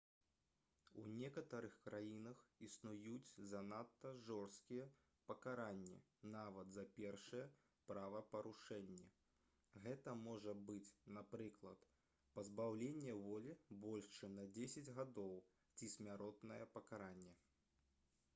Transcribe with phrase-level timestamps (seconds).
[0.99, 4.85] у некаторых краінах існуюць занадта жорсткія
[5.31, 5.97] пакаранні
[6.35, 7.43] нават за першыя
[7.91, 9.05] правапарушэнні
[9.85, 11.83] гэта можа быць напрыклад
[12.39, 13.53] пазбаўленне волі
[13.85, 15.37] больш чым на 10 гадоў
[15.75, 17.35] ці смяротнае пакаранне